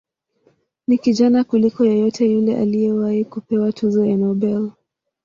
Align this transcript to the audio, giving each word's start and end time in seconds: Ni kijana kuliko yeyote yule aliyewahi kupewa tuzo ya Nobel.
Ni 0.87 0.97
kijana 0.97 1.43
kuliko 1.43 1.85
yeyote 1.85 2.31
yule 2.31 2.57
aliyewahi 2.57 3.25
kupewa 3.25 3.71
tuzo 3.71 4.05
ya 4.05 4.17
Nobel. 4.17 4.71